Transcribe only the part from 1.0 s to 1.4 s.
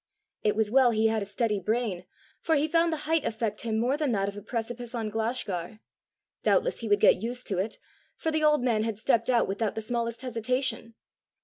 had a